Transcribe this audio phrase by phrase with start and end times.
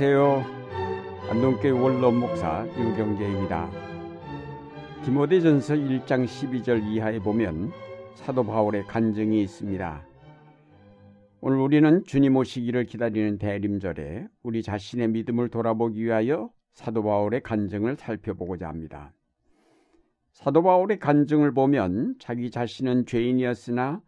[0.00, 0.44] 안녕하세요.
[1.28, 3.68] 안동교회 원로 목사 유경재입니다.
[5.04, 7.72] 디모데전서 1장 12절 이하에 보면
[8.14, 10.06] 사도 바울의 간증이 있습니다.
[11.40, 18.68] 오늘 우리는 주님 오시기를 기다리는 대림절에 우리 자신의 믿음을 돌아보기 위하여 사도 바울의 간증을 살펴보고자
[18.68, 19.12] 합니다.
[20.30, 24.00] 사도 바울의 간증을 보면 자기 자신은 죄인이었으나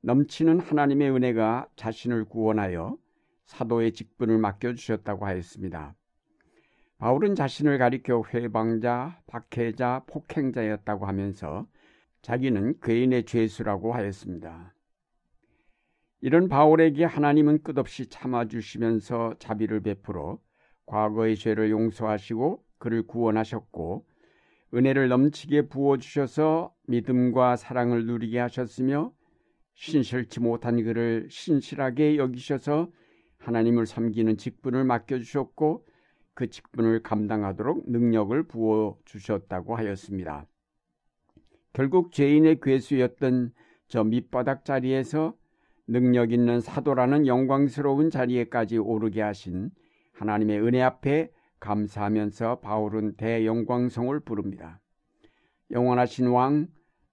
[0.00, 2.96] 넘치는 하나님의 은혜가 자신을 구원하여
[3.46, 5.94] 사도의 직분을 맡겨주셨다고 하였습니다.
[6.98, 11.66] 바울은 자신을 가리켜 회방자, 박해자, 폭행자였다고 하면서
[12.22, 14.74] 자기는 괴인의 죄수라고 하였습니다.
[16.20, 20.40] 이런 바울에게 하나님은 끝없이 참아주시면서 자비를 베풀어
[20.86, 24.06] 과거의 죄를 용서하시고 그를 구원하셨고
[24.74, 29.12] 은혜를 넘치게 부어주셔서 믿음과 사랑을 누리게 하셨으며
[29.74, 32.90] 신실치 못한 그를 신실하게 여기셔서
[33.38, 35.86] 하나님을 섬기는 직분을 맡겨주셨고
[36.34, 40.46] 그 직분을 감당하도록 능력을 부어 주셨다고 하였습니다.
[41.72, 43.52] 결국 죄인의 괴수였던
[43.88, 45.34] 저 밑바닥 자리에서
[45.86, 49.70] 능력 있는 사도라는 영광스러운 자리에까지 오르게 하신
[50.12, 54.80] 하나님의 은혜 앞에 감사하면서 바울은 대영광성을 부릅니다.
[55.70, 56.68] 영원하신 왕,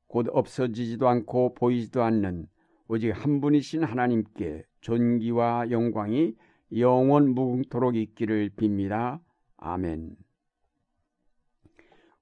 [0.07, 2.47] 곧 없어지지도 않고 보이지도 않는
[2.93, 6.35] 오직 한 분이신 하나님께 존귀와 영광이
[6.77, 9.19] 영원 무궁토록 있기를 빕니다.
[9.57, 10.15] 아멘.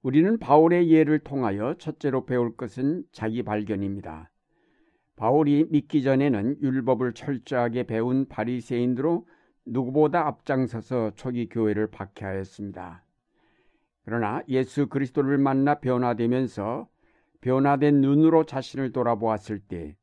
[0.00, 4.30] 우리는 바울의 예를 통하여 첫째로 배울 것은 자기 발견입니다.
[5.16, 9.26] 바울이 믿기 전에는 율법을 철저하게 배운 바리새인으로
[9.66, 13.04] 누구보다 앞장서서 초기 교회를 박해하였습니다.
[14.06, 16.88] 그러나 예수 그리스도를 만나 변화되면서
[17.42, 19.96] 변화된 눈으로 자신을 돌아보았을 때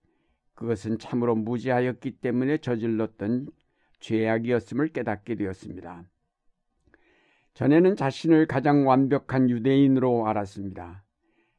[0.60, 3.48] 그것은 참으로 무지하였기 때문에 저질렀던
[4.02, 6.04] 죄악이었음을 깨닫게 되었습니다.
[7.54, 11.06] 전에는 자신을 가장 완벽한 유대인으로 알았습니다.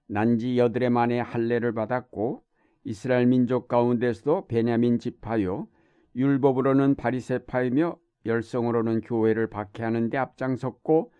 [0.06, 2.44] 난지 여드레 만에 할례를 받았고
[2.84, 5.66] 이스라엘 민족 가운데서도 베냐민 지파요
[6.14, 7.96] 율법으로는 바리새파이며
[8.26, 11.10] 열성으로는 교회를 박해하는 데 앞장섰고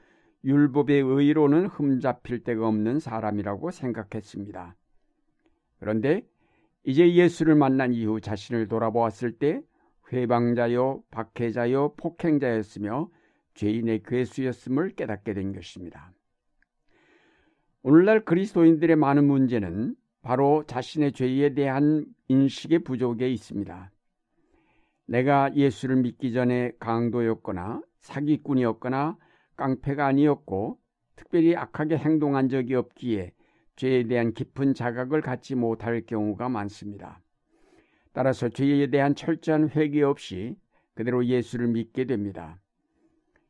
[0.45, 4.77] 율법의 의로는 흠잡힐 데가 없는 사람이라고 생각했습니다.
[5.79, 6.30] 그런데
[6.85, 9.63] 이제 예수를 만난 이후 자신을 돌아보았을 때
[10.13, 13.09] 회방자요, 박해자요, 폭행자였으며
[13.55, 16.13] 죄인의 괴수였음을 깨닫게 된 것입니다.
[17.83, 23.91] 오늘날 그리스도인들의 많은 문제는 바로 자신의 죄에 대한 인식의 부족에 있습니다.
[25.07, 29.17] 내가 예수를 믿기 전에 강도였거나 사기꾼이었거나
[29.57, 30.79] 깡패가 아니었고
[31.17, 33.33] 특별히 악하게 행동한 적이 없기에
[33.81, 37.23] 죄에 대한 깊은 자각을 갖지 못할 경우가 많습니다.
[38.13, 40.55] 따라서 죄에 대한 철저한 회개 없이
[40.93, 42.61] 그대로 예수를 믿게 됩니다.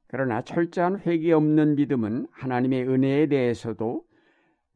[0.07, 4.05] 그러나 철저한 회개 없는 믿음은 하나님의 은혜에 대해서도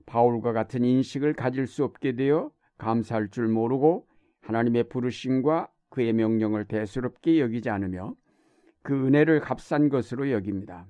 [0.06, 4.09] 바울과 같은 인식을 가질 수 없게 되어 감사할 줄 모르고
[4.41, 8.16] 하나님의 부르심과 그의 명령을 대수롭게 여기지 않으며
[8.82, 10.88] 그 은혜를 값싼 것으로 여깁니다.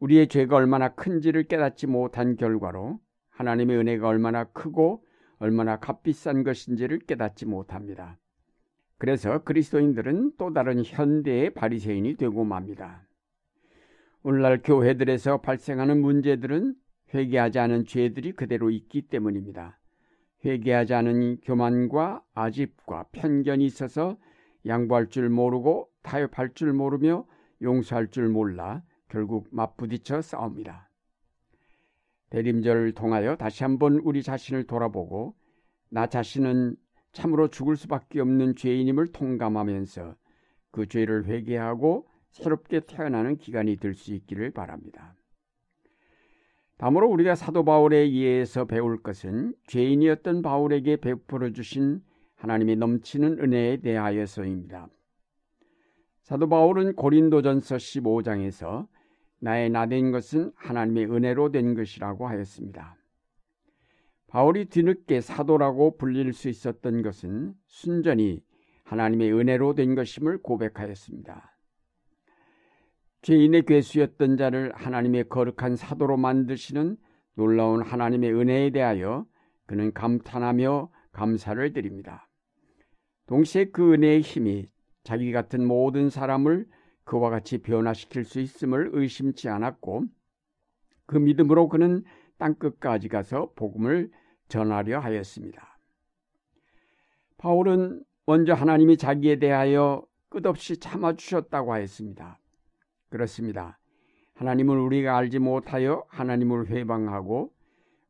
[0.00, 2.98] 우리의 죄가 얼마나 큰지를 깨닫지 못한 결과로
[3.38, 5.04] 하나님의 은혜가 얼마나 크고
[5.38, 8.18] 얼마나 값비싼 것인지를 깨닫지 못합니다.
[8.98, 13.06] 그래서 그리스도인들은 또 다른 현대의 바리새인이 되고 맙니다.
[14.24, 16.74] 오늘날 교회들에서 발생하는 문제들은
[17.14, 19.78] 회개하지 않은 죄들이 그대로 있기 때문입니다.
[20.44, 24.18] 회개하지 않은 교만과 아집과 편견이 있어서
[24.66, 27.24] 양보할 줄 모르고 타협할 줄 모르며
[27.62, 30.87] 용서할 줄 몰라 결국 맞부딪혀 싸웁니다.
[32.30, 35.34] 대림절을 통하여 다시 한번 우리 자신을 돌아보고
[35.90, 36.76] 나 자신은
[37.12, 40.14] 참으로 죽을 수밖에 없는 죄인임을 통감하면서
[40.70, 45.14] 그 죄를 회개하고 새롭게 태어나는 기간이 될 수 있기를 바랍니다.
[46.76, 52.02] 다음으로 우리가 사도 바울에 의해서 배울 것은 죄인이었던 바울에게 베풀어 주신
[52.36, 54.88] 하나님의 넘치는 은혜에 대하여서입니다.
[56.22, 58.86] 사도 바울은 고린도전서 15장에서
[59.40, 62.96] 나의 나된 것은 하나님의 은혜로 된 것이라고 하였습니다.
[64.28, 68.42] 바울이 뒤늦게 사도라고 불릴 수 있었던 것은 순전히
[68.84, 71.56] 하나님의 은혜로 된 것임을 고백하였습니다.
[73.22, 76.96] 죄인의 괴수였던 자를 하나님의 거룩한 사도로 만드시는
[77.34, 79.26] 놀라운 하나님의 은혜에 대하여
[79.66, 82.28] 그는 감탄하며 감사를 드립니다.
[83.26, 84.68] 동시에 그 은혜의 힘이
[85.04, 86.66] 자기 같은 모든 사람을
[87.08, 90.04] 그와 같이 변화시킬 수 있음을 의심치 않았고
[91.06, 92.04] 그 믿음으로 그는
[92.36, 94.10] 땅끝까지 가서 복음을
[94.48, 95.78] 전하려 하였습니다.
[97.38, 102.38] 바울은 먼저 하나님이 자기에 대하여 끝없이 참아주셨다고 하였습니다.
[103.08, 103.78] 그렇습니다.
[104.34, 107.54] 하나님을 우리가 알지 못하여 하나님을 회방하고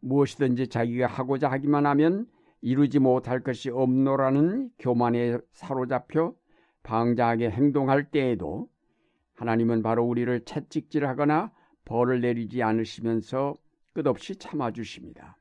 [0.00, 2.26] 무엇이든지 자기가 하고자 하기만 하면
[2.62, 6.34] 이루지 못할 것이 없노라는 교만에 사로잡혀
[6.82, 8.68] 방자하게 행동할 때에도
[9.38, 11.52] 하나님은 바로 우리를 채찍질하거나
[11.84, 13.54] 벌을 내리지 않으시면서
[13.92, 15.38] 끝없이 참아주십니다.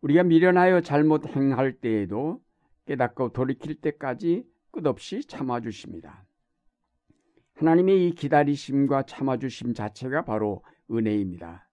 [0.00, 2.40] 우리가 미련하여 잘못 행할 때에도
[2.86, 6.24] 깨닫고 돌이킬 때까지 끝없이 참아주십니다.
[7.54, 11.68] 하나님의 이 기다리심과 참아주심 자체가 바로 은혜입니다.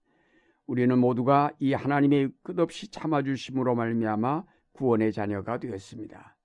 [0.67, 4.43] 우리는 모두가 이 하나님의 끝없이 참아주심으로 말미암아
[4.73, 6.37] 구원의 자녀가 되었습니다.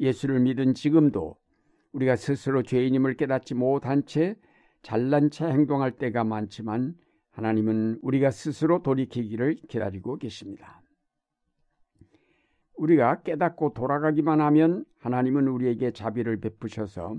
[0.00, 1.36] 예수를 믿은 지금도
[1.94, 4.36] 우리가 스스로 죄인임을 깨닫지 못한 채
[4.82, 6.94] 잘난 채 행동할 때가 많지만
[7.30, 10.82] 하나님은 우리가 스스로 돌이키기를 기다리고 계십니다.
[12.76, 17.16] 우리가 깨닫고 돌아가기만 하면 하나님은 우리에게 자비를 베푸셔서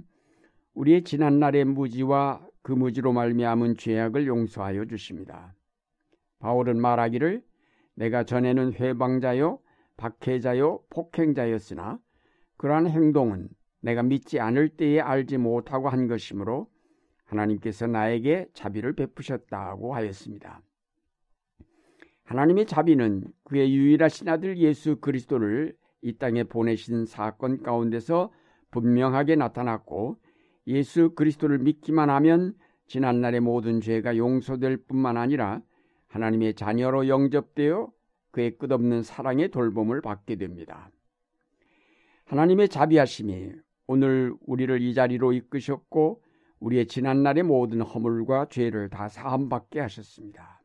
[0.74, 5.56] 우리의 지난 날의 무지와 그 무지로 말미암은 죄악을 용서하여 주십니다.
[6.40, 7.42] 바울은 말하기를
[7.96, 9.60] 내가 전에는 회방자요
[9.96, 11.98] 박해자요 폭행자였으나
[12.58, 13.48] 그러한 행동은
[13.86, 16.68] 내가 믿지 않을 때에 알지 못하고 한 것이므로
[17.26, 20.62] 하나님께서 나에게 자비를 베푸셨다고 하였습니다.
[22.24, 28.32] 하나님의 자비는 그의 유일하신 아들 예수 그리스도를 이 땅에 보내신 사건 가운데서
[28.72, 30.18] 분명하게 나타났고
[30.66, 32.56] 예수 그리스도를 믿기만 하면
[32.88, 35.62] 지난날의 모든 죄가 용서될 뿐만 아니라
[36.08, 37.92] 하나님의 자녀로 영접되어
[38.32, 40.90] 그의 끝없는 사랑의 돌봄을 받게 됩니다.
[42.26, 46.22] 하나님의 자비하심이 오늘 우리를 이 자리로 이끄셨고
[46.60, 50.62] 우리의 지난날의 모든 허물과 죄를 다 사함받게 하셨습니다.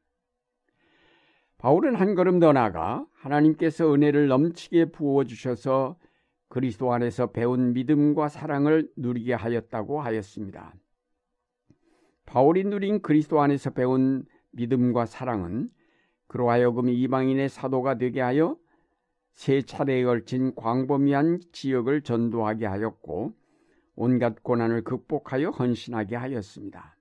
[1.59, 5.99] 바울은 한 걸음 더 나아가 하나님께서 은혜를 넘치게 부어 주셔서
[6.49, 10.75] 그리스도 안에서 배운 믿음과 사랑을 누리게 하였다고 하였습니다.
[12.25, 15.69] 바울이 누린 그리스도 안에서 배운 믿음과 사랑은
[16.29, 18.57] 그로 하여금 이방인의 사도가 되게 하여
[19.32, 23.35] 세 차례에 걸친 광범위한 지역을 전도하게 하였고
[23.94, 26.97] 온갖 고난을 극복하여 헌신하게 하였습니다.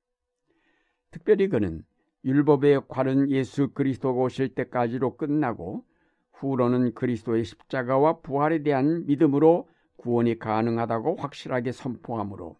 [1.11, 1.83] 특별히 그는
[2.25, 5.85] 율법의 역할은 예수 그리스도가 오실 때까지로 끝나고
[6.33, 9.67] 후로는 그리스도의 십자가와 부활에 대한 믿음으로
[9.97, 12.57] 구원이 가능하다고 확실하게 선포하므로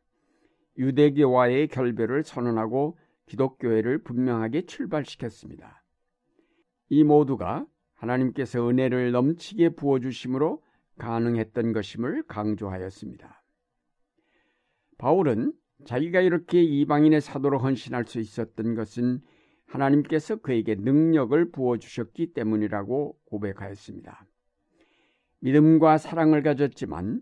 [0.78, 5.84] 유대교와의 결별을 선언하고 기독교회를 분명하게 출발시켰습니다.
[6.90, 7.66] 이 모두가
[8.00, 10.64] 하나님께서 은혜를 넘치게 부어주심으로
[10.98, 13.44] 가능했던 것임을 강조하였습니다.
[14.98, 15.54] 바울은
[15.86, 19.22] 자기가 이렇게 이방인의 사도로 헌신할 수 있었던 것은
[19.66, 24.26] 하나님께서 그에게 능력을 부어주셨기 때문이라고 고백하였습니다.
[25.42, 27.22] 믿음과 사랑을 가졌지만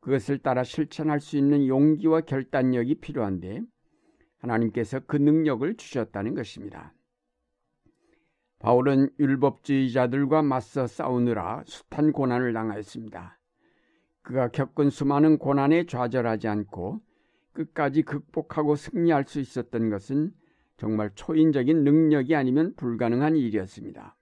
[0.00, 3.62] 그것을 따라 실천할 수 있는 용기와 결단력이 필요한데
[4.38, 6.92] 하나님께서 그 능력을 주셨다는 것입니다.
[8.66, 13.38] 바울은 율법주의자들과 맞서 싸우느라 숱한 고난을 당하였습니다.
[14.22, 17.00] 그가 겪은 수많은 고난에 좌절하지 않고
[17.52, 20.32] 끝까지 극복하고 승리할 수 있었던 것은
[20.78, 24.16] 정말 초인적인 능력이 아니면 불가능한 일이었습니다.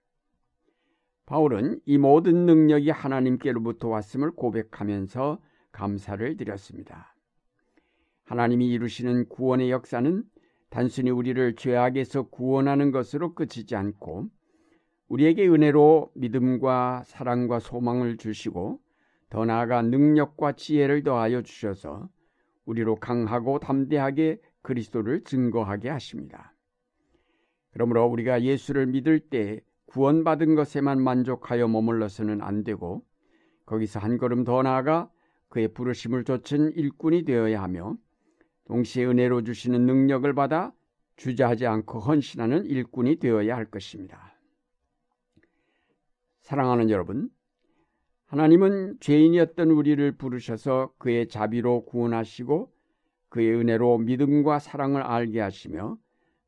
[1.25, 7.15] 바울은 이 모든 능력이 하나님께로부터 왔음을 고백하면서 감사를 드렸습니다.
[8.25, 10.23] 하나님이 이루시는 구원의 역사는
[10.75, 14.27] 단순히 우리를 죄악에서 구원하는 것으로 끝이지 않고
[15.07, 18.81] 우리에게 은혜로 믿음과 사랑과 소망을 주시고
[19.29, 22.09] 더 나아가 능력과 지혜를 더하여 주셔서
[22.65, 26.53] 우리로 강하고 담대하게 그리스도를 증거하게 하십니다.
[27.71, 33.05] 그러므로 우리가 예수를 믿을 때 구원받은 것에만 만족하여 머물러서는 안 되고
[33.65, 35.09] 거기서 한 걸음 더 나아가
[35.47, 37.95] 그의 부르심을 좇은 일꾼이 되어야 하며
[38.65, 40.73] 동시에 은혜로 주시는 능력을 받아
[41.15, 44.35] 주저하지 않고 헌신하는 일꾼이 되어야 할 것입니다.
[46.41, 47.29] 사랑하는 여러분,
[48.27, 52.71] 하나님은 죄인이었던 우리를 부르셔서 그의 자비로 구원하시고
[53.29, 55.97] 그의 은혜로 믿음과 사랑을 알게 하시며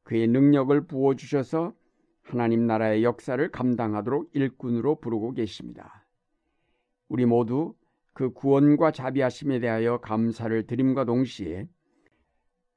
[0.03, 1.73] 그의 능력을 부어주셔서
[2.23, 6.05] 하나님 나라의 역사를 감당하도록 일꾼으로 부르고 계십니다.
[7.07, 7.73] 우리 모두
[8.13, 11.67] 그 구원과 자비하심에 대하여 감사를 드림과 동시에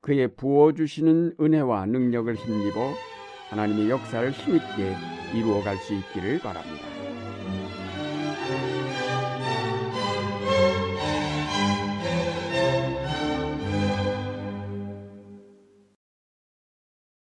[0.00, 2.92] 그의 부어주시는 은혜와 능력을 힘입어
[3.50, 4.94] 하나님의 역사를 힘있게
[5.34, 6.99] 이루어갈 수 있기를 바랍니다.